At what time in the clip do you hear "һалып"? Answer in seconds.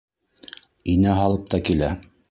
1.21-1.47